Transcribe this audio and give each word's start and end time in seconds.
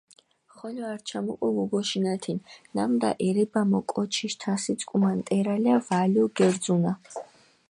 ხოლო 0.55 0.81
ართშა 0.93 1.19
მოკო 1.25 1.47
გუგოშინათინ, 1.55 2.37
ნამდა 2.75 3.09
ერებამო 3.27 3.79
კოჩიშ 3.91 4.33
თასიწკუმა 4.41 5.11
ნტერალა 5.17 5.75
ვალო 5.87 6.23
გერძუნა. 6.37 6.93